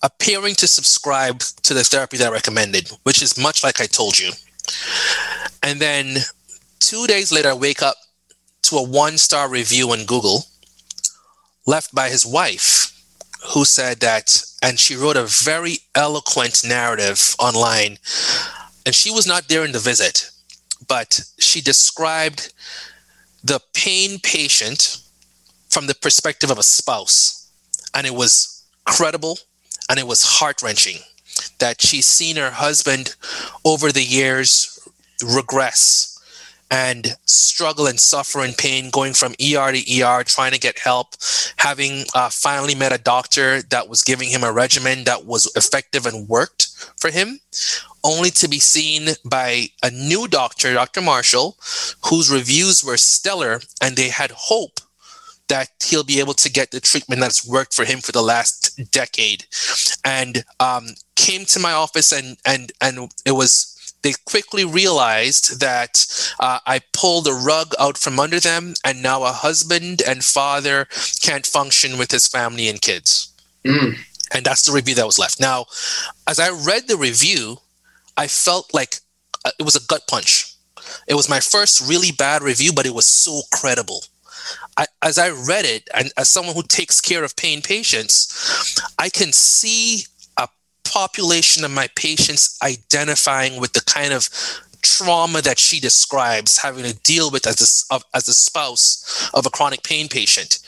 [0.04, 4.18] appearing to subscribe to the therapy that I recommended, which is much like I told
[4.18, 4.32] you.
[5.64, 6.18] And then
[6.80, 7.96] two days later, I wake up
[8.64, 10.46] to a one star review on Google
[11.66, 12.92] left by his wife,
[13.54, 17.98] who said that, and she wrote a very eloquent narrative online.
[18.86, 20.30] And she was not there in the visit,
[20.88, 22.54] but she described
[23.44, 24.98] the pain patient
[25.70, 27.50] from the perspective of a spouse.
[27.94, 29.38] And it was credible
[29.92, 31.00] and it was heart wrenching
[31.60, 33.14] that she's seen her husband
[33.66, 34.80] over the years
[35.22, 36.08] regress
[36.72, 41.16] and struggle and suffer in pain, going from ER to ER, trying to get help,
[41.58, 46.06] having uh, finally met a doctor that was giving him a regimen that was effective
[46.06, 47.42] and worked for him,
[48.06, 51.02] only to be seen by a new doctor, Dr.
[51.02, 51.58] Marshall,
[52.06, 54.80] whose reviews were stellar and they had hope
[55.52, 58.90] that he'll be able to get the treatment that's worked for him for the last
[58.90, 59.46] decade.
[60.06, 65.94] And um, came to my office, and and and it was they quickly realized that
[66.40, 70.88] uh, I pulled the rug out from under them, and now a husband and father
[71.22, 73.12] can't function with his family and kids.
[73.66, 73.98] Mm.
[74.34, 75.40] And that's the review that was left.
[75.40, 75.66] Now,
[76.28, 77.58] as I read the review,
[78.16, 79.00] I felt like
[79.46, 80.56] uh, it was a gut punch.
[81.08, 84.04] It was my first really bad review, but it was so credible.
[84.78, 89.10] I, as I read it, and as someone who takes care of pain patients, I
[89.10, 90.06] can see
[90.38, 90.48] a
[90.84, 94.30] population of my patients identifying with the kind of
[94.82, 99.50] trauma that she describes having to deal with as a, as a spouse of a
[99.50, 100.60] chronic pain patient.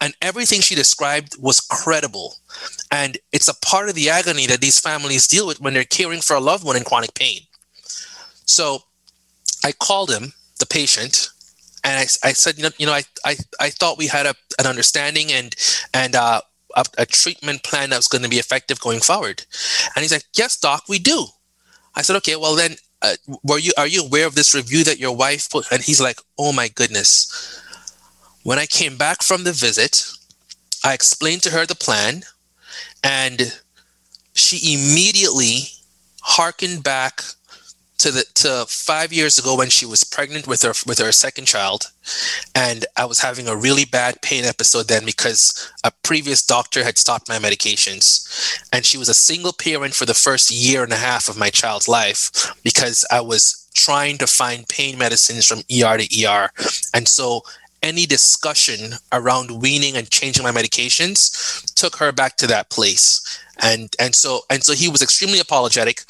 [0.00, 2.36] And everything she described was credible.
[2.90, 6.20] And it's a part of the agony that these families deal with when they're caring
[6.20, 7.40] for a loved one in chronic pain.
[8.46, 8.82] So
[9.64, 11.30] I called him, the patient,
[11.84, 14.34] and I, I said, you know, you know, I, I, I thought we had a,
[14.58, 15.54] an understanding and
[15.94, 16.40] and uh,
[16.76, 19.44] a, a treatment plan that was going to be effective going forward.
[19.94, 21.26] And he's like, yes, doc, we do.
[21.94, 23.14] I said, okay, well then, uh,
[23.44, 25.70] were you are you aware of this review that your wife put?
[25.70, 27.62] And he's like, oh my goodness.
[28.42, 30.04] When I came back from the visit,
[30.84, 32.22] I explained to her the plan,
[33.04, 33.60] and
[34.34, 35.68] she immediately
[36.22, 37.22] harkened back
[37.98, 41.46] to the to five years ago when she was pregnant with her with her second
[41.46, 41.90] child,
[42.54, 46.98] and I was having a really bad pain episode then because a previous doctor had
[46.98, 50.96] stopped my medications, and she was a single parent for the first year and a
[50.96, 55.98] half of my child's life because I was trying to find pain medicines from ER
[55.98, 56.50] to ER,
[56.94, 57.42] and so
[57.82, 63.40] any discussion around weaning and changing my medications took her back to that place.
[63.60, 66.04] And and so and so he was extremely apologetic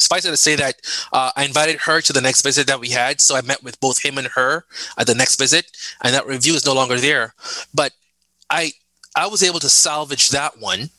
[0.00, 0.76] suffice it to say that
[1.12, 3.20] uh, I invited her to the next visit that we had.
[3.20, 4.64] So I met with both him and her
[4.98, 5.66] at the next visit,
[6.02, 7.34] and that review is no longer there.
[7.74, 7.92] But
[8.48, 8.72] I
[9.16, 10.90] I was able to salvage that one.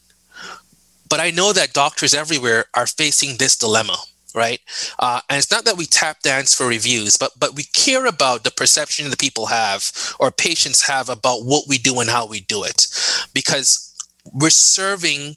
[1.09, 3.97] But I know that doctors everywhere are facing this dilemma,
[4.33, 4.61] right?
[4.97, 8.45] Uh, and it's not that we tap dance for reviews, but but we care about
[8.45, 9.91] the perception that people have
[10.21, 12.87] or patients have about what we do and how we do it,
[13.33, 13.93] because
[14.31, 15.35] we're serving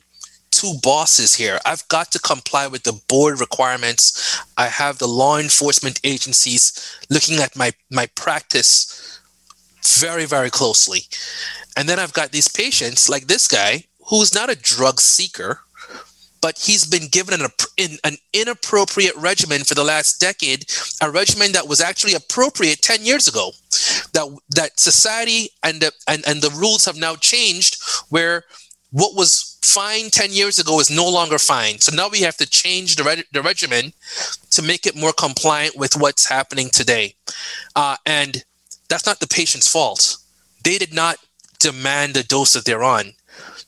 [0.64, 1.58] two bosses here.
[1.66, 4.42] I've got to comply with the board requirements.
[4.56, 9.20] I have the law enforcement agencies looking at my, my practice
[9.98, 11.00] very, very closely.
[11.76, 15.60] And then I've got these patients like this guy who's not a drug seeker,
[16.40, 20.66] but he's been given an, an inappropriate regimen for the last decade,
[21.02, 23.50] a regimen that was actually appropriate 10 years ago.
[24.12, 28.44] That, that society and the, and, and the rules have now changed where
[28.92, 31.78] what was fine 10 years ago is no longer fine.
[31.78, 33.92] So now we have to change the, reg- the regimen
[34.50, 37.14] to make it more compliant with what's happening today.
[37.74, 38.44] Uh, and
[38.88, 40.16] that's not the patient's fault.
[40.62, 41.16] They did not
[41.58, 43.14] demand the dose that they're on.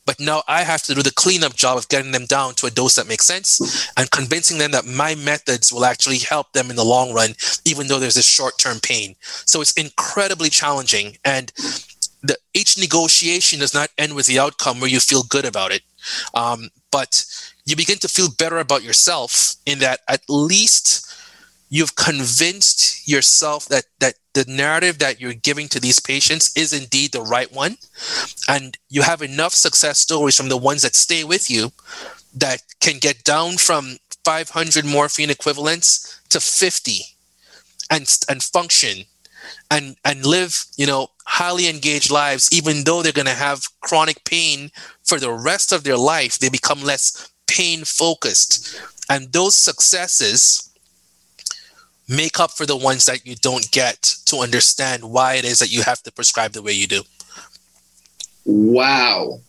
[0.04, 2.70] But now I have to do the cleanup job of getting them down to a
[2.70, 6.76] dose that makes sense and convincing them that my methods will actually help them in
[6.76, 7.30] the long run,
[7.64, 9.16] even though there's a short term pain.
[9.20, 11.18] So it's incredibly challenging.
[11.24, 11.52] And
[12.22, 15.82] the each negotiation does not end with the outcome where you feel good about it.
[16.34, 17.24] Um, but
[17.64, 21.06] you begin to feel better about yourself in that at least
[21.68, 27.12] you've convinced yourself that that the narrative that you're giving to these patients is indeed
[27.12, 27.76] the right one.
[28.48, 31.72] And you have enough success stories from the ones that stay with you
[32.34, 37.00] that can get down from 500 morphine equivalents to 50
[37.90, 39.04] and and function
[39.70, 44.24] and and live you know highly engaged lives even though they're going to have chronic
[44.24, 44.70] pain
[45.04, 50.66] for the rest of their life they become less pain focused and those successes
[52.08, 55.72] make up for the ones that you don't get to understand why it is that
[55.72, 57.02] you have to prescribe the way you do.
[58.44, 59.40] Wow.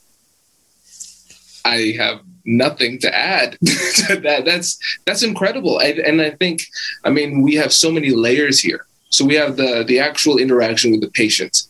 [1.63, 3.57] I have nothing to add.
[4.07, 5.79] That that's that's incredible.
[5.79, 6.63] I, and i think
[7.03, 10.91] i mean we have so many layers here so we have the the actual interaction
[10.91, 11.63] with the patient.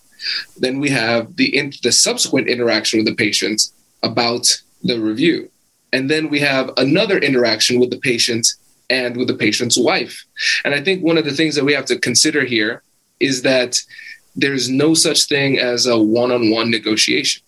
[0.57, 3.61] Then we have the in, the subsequent interaction with the patient
[4.03, 4.45] about
[4.83, 5.49] the review.
[5.93, 8.47] And then we have another interaction with the patient
[8.89, 10.23] and with the patient's wife.
[10.63, 12.83] And I think one of the things that we have to consider here
[13.19, 13.81] is that
[14.35, 17.41] there's no such thing as a one-on-one negotiation.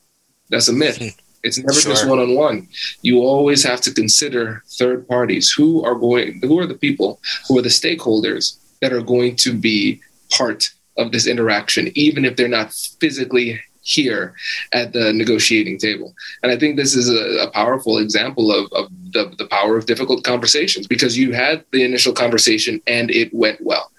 [0.50, 0.98] That's a myth.
[0.98, 1.08] Hmm.
[1.44, 1.92] It's never sure.
[1.94, 2.68] just one-on-one.
[3.02, 5.52] You always have to consider third parties.
[5.52, 9.54] Who are going who are the people, who are the stakeholders that are going to
[9.54, 14.36] be part of this interaction, even if they're not physically here
[14.74, 16.14] at the negotiating table.
[16.44, 19.88] And I think this is a, a powerful example of, of the, the, power of
[19.88, 23.92] difficult conversations because you had the initial conversation and it went well.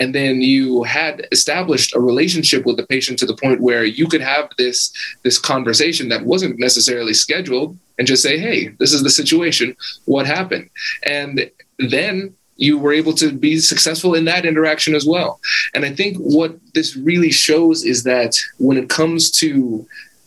[0.00, 4.08] And then you had established a relationship with the patient to the point where you
[4.08, 9.04] could have this, this conversation that wasn't necessarily scheduled and just say, hey, this is
[9.04, 9.76] the situation.
[10.06, 10.70] What happened?
[11.04, 15.40] And then you were able to be successful in that interaction as well.
[15.74, 19.86] And I think what this really shows is that when it comes to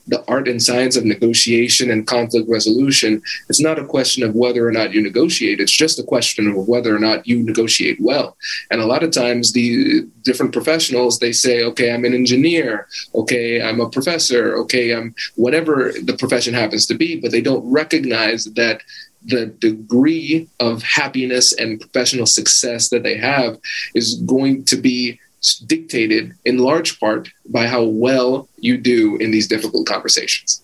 [0.10, 4.68] the art and science of negotiation and conflict resolution, it's not a question of whether
[4.68, 5.60] or not you negotiate.
[5.60, 8.36] It's just a question of whether or not you negotiate well.
[8.72, 12.88] And a lot of times, the different professionals they say, "Okay, I'm an engineer.
[13.14, 14.58] Okay, I'm a professor.
[14.58, 18.82] Okay, I'm whatever the profession happens to be," but they don't recognize that
[19.26, 23.58] the degree of happiness and professional success that they have
[23.94, 25.20] is going to be
[25.66, 30.62] dictated in large part by how well you do in these difficult conversations.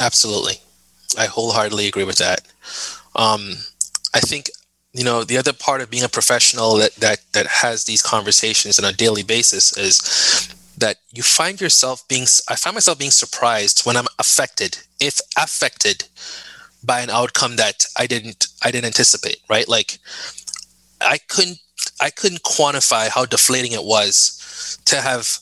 [0.00, 0.54] Absolutely.
[1.18, 2.40] I wholeheartedly agree with that.
[3.14, 3.52] Um,
[4.14, 4.50] I think
[4.92, 8.78] you know the other part of being a professional that that that has these conversations
[8.78, 13.82] on a daily basis is that you find yourself being I find myself being surprised
[13.84, 16.04] when I'm affected, if affected
[16.84, 19.68] by an outcome that I didn't I didn't anticipate, right?
[19.68, 19.98] Like
[21.00, 21.58] I couldn't
[22.00, 25.38] I couldn't quantify how deflating it was to have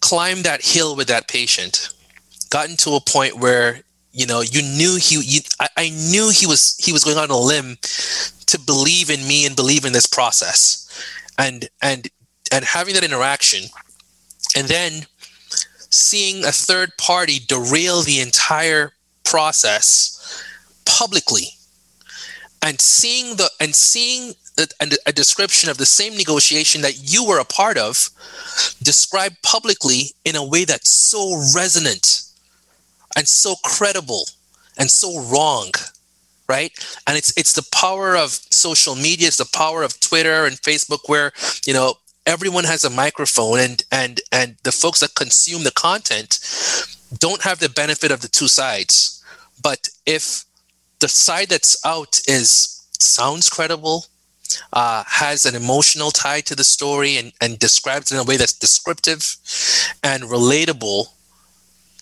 [0.00, 1.88] climbed that hill with that patient,
[2.50, 3.80] gotten to a point where
[4.12, 7.30] you know you knew he you, I, I knew he was he was going on
[7.30, 7.78] a limb
[8.46, 10.84] to believe in me and believe in this process
[11.38, 12.08] and and
[12.52, 13.68] and having that interaction
[14.56, 15.06] and then
[15.90, 18.92] seeing a third party derail the entire
[19.34, 20.44] process
[20.86, 21.48] publicly
[22.62, 27.40] and seeing the and seeing a, a, description of the same negotiation that you were
[27.40, 28.10] a part of
[28.80, 32.22] described publicly in a way that's so resonant
[33.16, 34.24] and so credible
[34.78, 35.72] and so wrong
[36.48, 36.70] right?
[37.08, 41.08] And it's it's the power of social media it's the power of twitter and facebook
[41.08, 41.32] where
[41.66, 46.38] you know everyone has a microphone and and and the folks that consume the content
[47.18, 49.13] don't have the benefit of the two sides
[49.64, 50.44] but if
[51.00, 54.06] the side that's out is sounds credible
[54.72, 58.36] uh, has an emotional tie to the story and, and describes it in a way
[58.36, 59.36] that's descriptive
[60.04, 61.06] and relatable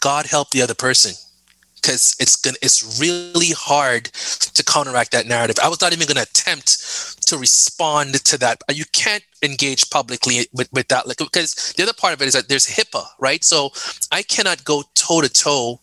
[0.00, 1.14] god help the other person
[1.82, 5.56] because it's gonna it's really hard to counteract that narrative.
[5.62, 8.62] I was not even gonna attempt to respond to that.
[8.72, 12.34] You can't engage publicly with, with that like because the other part of it is
[12.34, 13.42] that there's HIPAA, right?
[13.42, 13.70] So
[14.12, 15.80] I cannot go toe to toe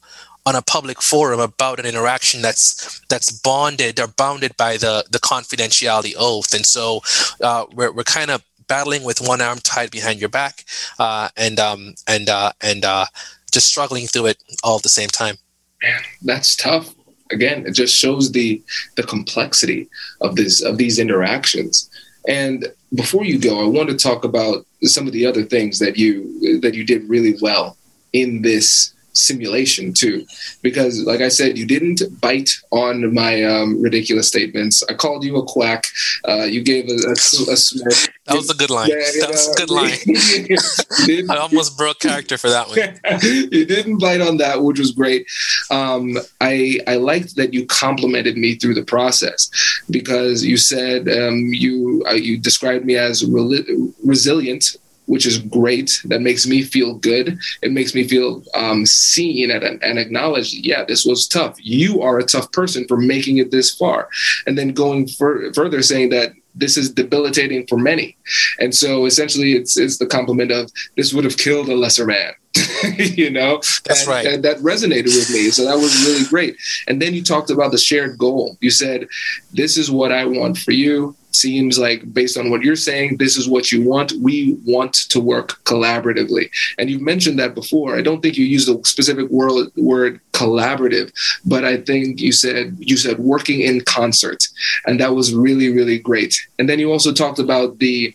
[0.49, 5.19] on a public forum about an interaction that's that's bonded or bounded by the the
[5.19, 6.53] confidentiality oath.
[6.53, 7.01] And so
[7.41, 10.65] uh, we're we're kind of battling with one arm tied behind your back
[10.99, 13.05] uh, and um, and uh, and uh,
[13.51, 15.37] just struggling through it all at the same time
[15.81, 16.93] man, that's tough.
[17.31, 18.61] Again, it just shows the
[18.95, 19.87] the complexity
[20.21, 21.89] of this of these interactions.
[22.27, 25.97] And before you go, I want to talk about some of the other things that
[25.97, 27.77] you that you did really well
[28.13, 30.25] in this simulation too.
[30.61, 34.83] Because like i said you didn't bite on my um, ridiculous statements.
[34.89, 35.85] I called you a quack.
[36.27, 38.89] Uh, you gave a, a, a smirk that was a good line.
[38.89, 41.29] Yeah, that was a good line.
[41.31, 42.77] I almost broke character for that one.
[43.51, 45.27] You didn't bite on that which was great.
[45.71, 49.49] Um, i i liked that you complimented me through the process
[49.89, 54.77] because you said um, you uh, you described me as re- resilient
[55.09, 56.01] which is great.
[56.05, 57.39] That makes me feel good.
[57.63, 60.53] It makes me feel um, seen and, and acknowledged.
[60.53, 61.55] Yeah, this was tough.
[61.59, 64.07] You are a tough person for making it this far.
[64.45, 68.17] And then going fur- further, saying that this is debilitating for many.
[68.59, 72.33] And so essentially, it's, it's the compliment of this would have killed a lesser man.
[72.97, 74.25] you know, that's and, right.
[74.25, 75.49] And that resonated with me.
[75.49, 76.57] So that was really great.
[76.87, 78.57] And then you talked about the shared goal.
[78.61, 79.07] You said,
[79.53, 83.37] This is what I want for you seems like based on what you're saying this
[83.37, 88.01] is what you want we want to work collaboratively and you've mentioned that before i
[88.01, 91.11] don't think you used the specific word, word collaborative
[91.45, 94.47] but i think you said you said working in concert
[94.85, 98.13] and that was really really great and then you also talked about the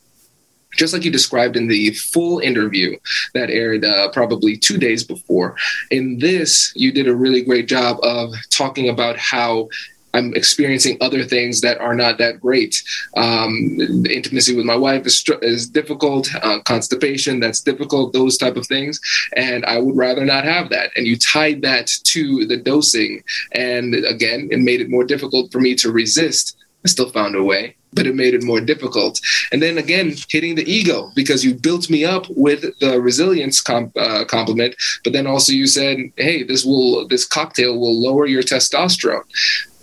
[0.76, 2.96] just like you described in the full interview
[3.34, 5.56] that aired uh, probably two days before.
[5.90, 9.68] In this, you did a really great job of talking about how
[10.14, 12.82] I'm experiencing other things that are not that great.
[13.16, 13.76] Um,
[14.08, 16.32] intimacy with my wife is, is difficult.
[16.36, 18.12] Uh, constipation, that's difficult.
[18.12, 19.00] Those type of things,
[19.36, 20.92] and I would rather not have that.
[20.96, 25.60] And you tied that to the dosing, and again, it made it more difficult for
[25.60, 26.56] me to resist.
[26.84, 29.20] I still found a way, but it made it more difficult.
[29.52, 33.96] And then again, hitting the ego because you built me up with the resilience comp,
[33.96, 38.42] uh, compliment, but then also you said, "Hey, this will this cocktail will lower your
[38.42, 39.24] testosterone."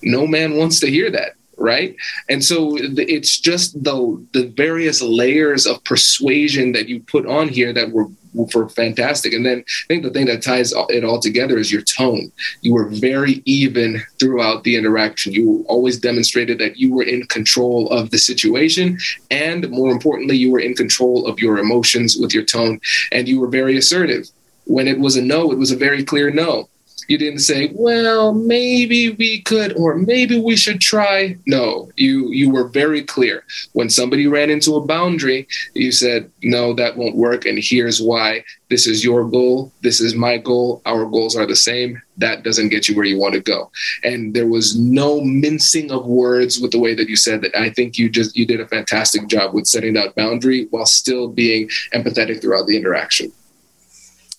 [0.04, 1.96] no man wants to hear that right
[2.30, 7.72] and so it's just the the various layers of persuasion that you put on here
[7.72, 8.08] that were
[8.52, 9.34] for fantastic.
[9.34, 12.32] And then i think the thing that ties it all together is your tone.
[12.62, 15.34] You were very even throughout the interaction.
[15.34, 18.98] You always demonstrated that you were in control of the situation
[19.30, 22.80] and more importantly you were in control of your emotions with your tone.
[23.12, 24.30] And you were very assertive.
[24.66, 26.70] When it was a no it was a very clear no
[27.12, 32.50] you didn't say, "Well, maybe we could or maybe we should try." No, you you
[32.50, 33.44] were very clear.
[33.74, 38.46] When somebody ran into a boundary, you said, "No, that won't work and here's why.
[38.70, 40.82] This is your goal, this is my goal.
[40.86, 42.02] Our goals are the same.
[42.24, 43.70] That doesn't get you where you want to go."
[44.10, 47.54] And there was no mincing of words with the way that you said that.
[47.68, 51.28] I think you just you did a fantastic job with setting that boundary while still
[51.28, 53.34] being empathetic throughout the interaction.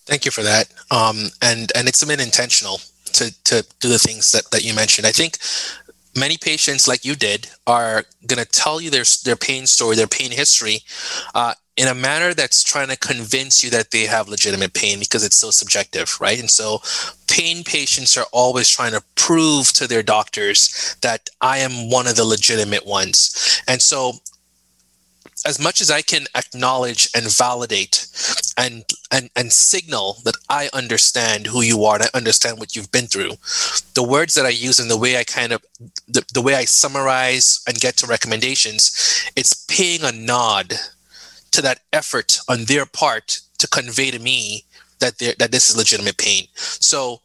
[0.07, 0.73] Thank you for that.
[0.91, 2.81] Um, and and it's been intentional
[3.13, 5.07] to to do the things that, that you mentioned.
[5.07, 5.39] I think
[6.17, 10.07] many patients, like you did, are going to tell you their their pain story, their
[10.07, 10.81] pain history,
[11.35, 15.25] uh, in a manner that's trying to convince you that they have legitimate pain because
[15.25, 16.39] it's so subjective, right?
[16.39, 16.83] And so,
[17.29, 22.17] pain patients are always trying to prove to their doctors that I am one of
[22.17, 23.63] the legitimate ones.
[23.67, 24.15] And so,
[25.45, 28.07] as much as I can acknowledge and validate
[28.57, 32.93] and and and signal that I understand who you are and I understand what you've
[32.93, 33.33] been through,
[33.95, 35.63] the words that I use and the way I kind of
[36.09, 40.75] the, the way I summarize and get to recommendations, it's paying a nod
[41.53, 44.65] to that effort on their part to convey to me
[45.01, 46.47] that that this is legitimate pain.
[46.55, 47.21] So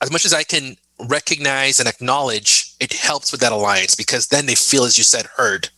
[0.00, 0.76] as much as I can
[1.08, 5.26] recognize and acknowledge it helps with that alliance because then they feel as you said
[5.36, 5.68] heard.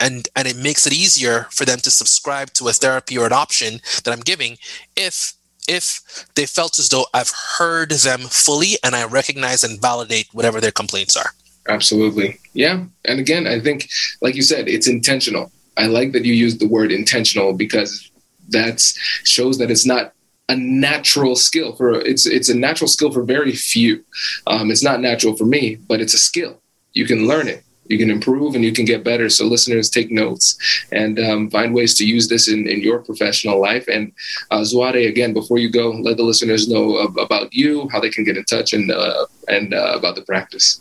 [0.00, 3.32] And and it makes it easier for them to subscribe to a therapy or an
[3.32, 4.56] option that i'm giving
[4.96, 5.34] if
[5.68, 6.00] if
[6.34, 10.72] they felt as though i've heard them fully and i recognize and validate whatever their
[10.72, 11.30] complaints are.
[11.68, 12.38] Absolutely.
[12.54, 12.84] Yeah.
[13.04, 13.88] And again i think
[14.22, 15.52] like you said it's intentional.
[15.76, 18.10] I like that you used the word intentional because
[18.48, 18.80] that
[19.24, 20.14] shows that it's not
[20.48, 24.04] a natural skill for it's it's a natural skill for very few.
[24.46, 26.60] Um, it's not natural for me, but it's a skill.
[26.92, 27.62] You can learn it.
[27.88, 29.28] You can improve and you can get better.
[29.28, 30.58] So listeners, take notes
[30.92, 33.86] and um, find ways to use this in, in your professional life.
[33.88, 34.12] And
[34.50, 38.24] uh, Zwade, again, before you go, let the listeners know about you, how they can
[38.24, 40.80] get in touch, and uh, and uh, about the practice.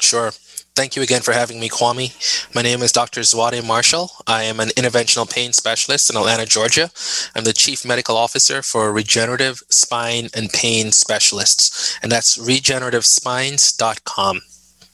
[0.00, 0.30] Sure.
[0.76, 2.12] Thank you again for having me, Kwame.
[2.54, 3.22] My name is Dr.
[3.22, 4.10] Zwade Marshall.
[4.26, 6.90] I am an interventional pain specialist in Atlanta, Georgia.
[7.34, 14.40] I'm the Chief Medical Officer for Regenerative Spine and Pain Specialists, and that's regenerativespines.com.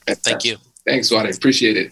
[0.07, 0.55] Thank you.
[0.87, 1.35] Thanks, Zwade.
[1.35, 1.91] Appreciate it.